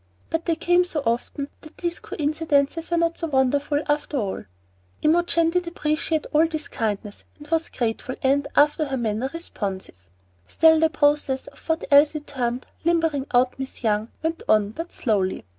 But 0.31 0.45
they 0.45 0.55
came 0.55 0.83
so 0.83 1.01
often 1.05 1.47
that 1.61 1.77
these 1.77 1.99
coincidences 1.99 2.89
were 2.89 2.97
not 2.97 3.19
so 3.19 3.27
wonderful, 3.27 3.83
after 3.87 4.17
all. 4.17 4.45
Imogen 5.03 5.51
did 5.51 5.67
appreciate 5.67 6.25
all 6.33 6.47
this 6.47 6.67
kindness, 6.67 7.23
and 7.37 7.45
was 7.49 7.69
grateful, 7.69 8.15
and, 8.23 8.47
after 8.55 8.85
her 8.85 8.97
manner, 8.97 9.29
responsive; 9.31 10.09
still 10.47 10.79
the 10.79 10.89
process 10.89 11.45
of 11.45 11.69
what 11.69 11.85
Elsie 11.91 12.21
termed 12.21 12.65
"limbering 12.83 13.27
out 13.31 13.59
Miss 13.59 13.83
Young" 13.83 14.07
went 14.23 14.41
on 14.49 14.71
but 14.71 14.91
slowly. 14.91 15.45